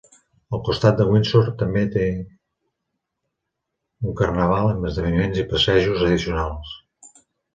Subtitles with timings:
[0.57, 2.05] El costat de Windsor també té
[4.11, 6.73] un carnaval amb esdeveniments i passejos addicionals.